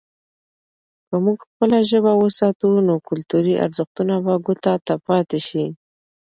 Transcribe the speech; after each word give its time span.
که 1.07 1.15
موږ 1.23 1.37
خپله 1.49 1.77
ژبه 1.89 2.13
وساتو، 2.17 2.67
نو 2.87 2.93
کلتوري 3.09 3.53
ارزښتونه 3.65 4.15
به 4.25 4.33
ګوته 4.45 4.73
ته 4.87 4.95
پاتې 5.07 5.39
سي. 5.47 5.65